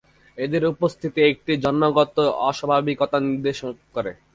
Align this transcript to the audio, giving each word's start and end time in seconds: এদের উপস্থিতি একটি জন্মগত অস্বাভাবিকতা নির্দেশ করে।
এদের 0.37 0.63
উপস্থিতি 0.73 1.19
একটি 1.23 1.51
জন্মগত 1.63 2.15
অস্বাভাবিকতা 2.49 3.17
নির্দেশ 3.27 3.57
করে। 3.95 4.11